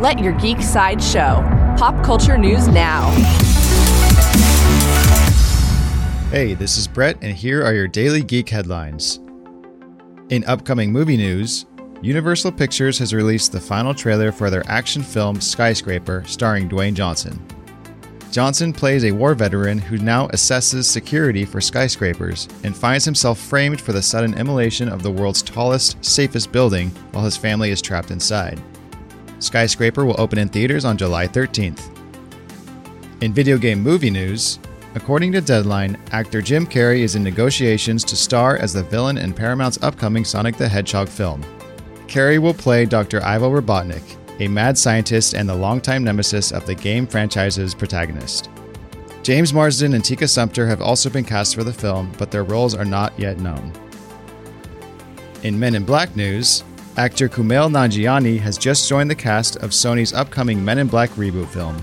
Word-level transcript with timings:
Let 0.00 0.18
your 0.18 0.32
geek 0.32 0.62
side 0.62 1.02
show. 1.02 1.44
Pop 1.76 2.02
culture 2.02 2.38
news 2.38 2.66
now. 2.68 3.10
Hey, 6.30 6.54
this 6.54 6.78
is 6.78 6.88
Brett, 6.88 7.18
and 7.20 7.36
here 7.36 7.62
are 7.62 7.74
your 7.74 7.86
daily 7.86 8.22
geek 8.22 8.48
headlines. 8.48 9.20
In 10.30 10.42
upcoming 10.46 10.90
movie 10.90 11.18
news, 11.18 11.66
Universal 12.00 12.52
Pictures 12.52 12.98
has 12.98 13.12
released 13.12 13.52
the 13.52 13.60
final 13.60 13.92
trailer 13.92 14.32
for 14.32 14.48
their 14.48 14.66
action 14.70 15.02
film 15.02 15.38
Skyscraper, 15.38 16.24
starring 16.26 16.66
Dwayne 16.66 16.94
Johnson. 16.94 17.38
Johnson 18.32 18.72
plays 18.72 19.04
a 19.04 19.12
war 19.12 19.34
veteran 19.34 19.76
who 19.76 19.98
now 19.98 20.28
assesses 20.28 20.84
security 20.84 21.44
for 21.44 21.60
skyscrapers 21.60 22.48
and 22.64 22.74
finds 22.74 23.04
himself 23.04 23.38
framed 23.38 23.82
for 23.82 23.92
the 23.92 24.00
sudden 24.00 24.32
immolation 24.32 24.88
of 24.88 25.02
the 25.02 25.10
world's 25.10 25.42
tallest, 25.42 26.02
safest 26.02 26.52
building 26.52 26.88
while 27.12 27.24
his 27.24 27.36
family 27.36 27.68
is 27.68 27.82
trapped 27.82 28.10
inside. 28.10 28.62
Skyscraper 29.40 30.04
will 30.04 30.20
open 30.20 30.38
in 30.38 30.48
theaters 30.48 30.84
on 30.84 30.96
July 30.96 31.26
13th. 31.26 31.90
In 33.22 33.32
video 33.32 33.58
game 33.58 33.80
movie 33.80 34.10
news, 34.10 34.58
according 34.94 35.32
to 35.32 35.40
Deadline, 35.40 35.98
actor 36.12 36.40
Jim 36.40 36.66
Carrey 36.66 37.00
is 37.00 37.16
in 37.16 37.24
negotiations 37.24 38.04
to 38.04 38.16
star 38.16 38.56
as 38.56 38.72
the 38.72 38.82
villain 38.82 39.18
in 39.18 39.34
Paramount's 39.34 39.82
upcoming 39.82 40.24
Sonic 40.24 40.56
the 40.56 40.68
Hedgehog 40.68 41.08
film. 41.08 41.42
Carrey 42.06 42.38
will 42.38 42.54
play 42.54 42.84
Dr. 42.84 43.22
Ivo 43.24 43.50
Robotnik, 43.50 44.16
a 44.40 44.48
mad 44.48 44.76
scientist 44.76 45.34
and 45.34 45.48
the 45.48 45.54
longtime 45.54 46.04
nemesis 46.04 46.52
of 46.52 46.66
the 46.66 46.74
game 46.74 47.06
franchise's 47.06 47.74
protagonist. 47.74 48.50
James 49.22 49.52
Marsden 49.52 49.94
and 49.94 50.04
Tika 50.04 50.26
Sumpter 50.26 50.66
have 50.66 50.80
also 50.80 51.10
been 51.10 51.24
cast 51.24 51.54
for 51.54 51.62
the 51.62 51.72
film, 51.72 52.10
but 52.18 52.30
their 52.30 52.44
roles 52.44 52.74
are 52.74 52.84
not 52.84 53.18
yet 53.18 53.38
known. 53.38 53.72
In 55.42 55.58
Men 55.58 55.74
in 55.74 55.84
Black 55.84 56.16
news, 56.16 56.64
actor 56.96 57.28
Kumail 57.28 57.70
Nanjiani 57.70 58.38
has 58.40 58.58
just 58.58 58.88
joined 58.88 59.10
the 59.10 59.14
cast 59.14 59.56
of 59.56 59.70
Sony's 59.70 60.12
upcoming 60.12 60.64
Men 60.64 60.78
in 60.78 60.86
Black 60.88 61.10
reboot 61.10 61.48
film. 61.48 61.76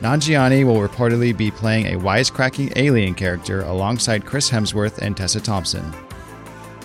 Nanjiani 0.00 0.64
will 0.64 0.86
reportedly 0.86 1.36
be 1.36 1.50
playing 1.50 1.86
a 1.86 1.98
wisecracking 1.98 2.72
alien 2.76 3.14
character 3.14 3.62
alongside 3.62 4.24
Chris 4.24 4.48
Hemsworth 4.50 4.98
and 4.98 5.16
Tessa 5.16 5.40
Thompson. 5.40 5.92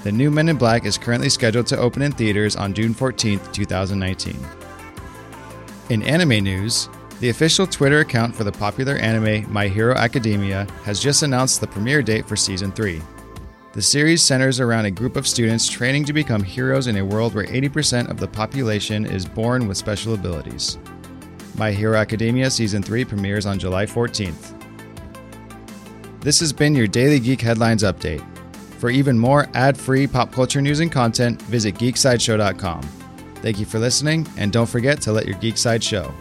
The 0.03 0.11
new 0.11 0.29
Men 0.31 0.49
in 0.49 0.57
Black 0.57 0.85
is 0.85 0.97
currently 0.97 1.29
scheduled 1.29 1.67
to 1.67 1.77
open 1.77 2.01
in 2.01 2.11
theaters 2.11 2.55
on 2.55 2.73
June 2.73 2.93
14, 2.93 3.39
2019. 3.51 4.37
In 5.89 6.03
anime 6.03 6.43
news, 6.43 6.89
the 7.19 7.29
official 7.29 7.65
Twitter 7.65 7.99
account 7.99 8.35
for 8.35 8.43
the 8.43 8.51
popular 8.51 8.95
anime 8.97 9.51
My 9.51 9.67
Hero 9.67 9.95
Academia 9.95 10.67
has 10.83 10.99
just 10.99 11.23
announced 11.23 11.61
the 11.61 11.67
premiere 11.67 12.01
date 12.01 12.27
for 12.27 12.35
Season 12.35 12.71
3. 12.71 13.01
The 13.73 13.81
series 13.81 14.21
centers 14.21 14.59
around 14.59 14.85
a 14.85 14.91
group 14.91 15.15
of 15.15 15.27
students 15.27 15.67
training 15.67 16.05
to 16.05 16.13
become 16.13 16.43
heroes 16.43 16.85
in 16.85 16.97
a 16.97 17.05
world 17.05 17.33
where 17.33 17.47
80% 17.47 18.07
of 18.07 18.19
the 18.19 18.27
population 18.27 19.03
is 19.03 19.25
born 19.25 19.67
with 19.67 19.77
special 19.77 20.13
abilities. 20.13 20.77
My 21.57 21.71
Hero 21.71 21.97
Academia 21.97 22.51
Season 22.51 22.83
3 22.83 23.03
premieres 23.03 23.47
on 23.47 23.57
July 23.57 23.87
14th. 23.87 24.53
This 26.21 26.39
has 26.39 26.53
been 26.53 26.75
your 26.75 26.85
Daily 26.85 27.19
Geek 27.19 27.41
Headlines 27.41 27.81
Update. 27.81 28.23
For 28.77 28.91
even 28.91 29.17
more 29.17 29.47
ad 29.55 29.75
free 29.75 30.05
pop 30.05 30.31
culture 30.31 30.61
news 30.61 30.79
and 30.79 30.91
content, 30.91 31.41
visit 31.41 31.73
geeksideshow.com. 31.73 32.81
Thank 33.37 33.59
you 33.59 33.65
for 33.65 33.79
listening, 33.79 34.27
and 34.37 34.53
don't 34.53 34.69
forget 34.69 35.01
to 35.01 35.11
let 35.11 35.25
your 35.25 35.39
geek 35.39 35.57
side 35.57 35.83
show. 35.83 36.13